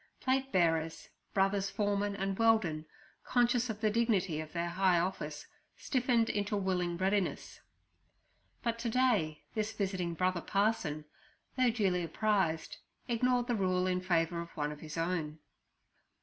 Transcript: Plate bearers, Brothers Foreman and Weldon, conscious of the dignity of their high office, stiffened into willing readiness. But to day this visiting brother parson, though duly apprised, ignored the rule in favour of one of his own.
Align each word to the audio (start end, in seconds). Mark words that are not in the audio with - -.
Plate 0.19 0.51
bearers, 0.51 1.09
Brothers 1.31 1.69
Foreman 1.69 2.15
and 2.15 2.35
Weldon, 2.39 2.87
conscious 3.23 3.69
of 3.69 3.81
the 3.81 3.91
dignity 3.91 4.39
of 4.41 4.51
their 4.51 4.69
high 4.69 4.97
office, 4.97 5.45
stiffened 5.77 6.27
into 6.27 6.57
willing 6.57 6.97
readiness. 6.97 7.61
But 8.63 8.79
to 8.79 8.89
day 8.89 9.43
this 9.53 9.71
visiting 9.73 10.15
brother 10.15 10.41
parson, 10.41 11.05
though 11.55 11.69
duly 11.69 12.01
apprised, 12.01 12.77
ignored 13.07 13.45
the 13.45 13.53
rule 13.53 13.85
in 13.85 14.01
favour 14.01 14.41
of 14.41 14.57
one 14.57 14.71
of 14.71 14.79
his 14.81 14.97
own. 14.97 15.37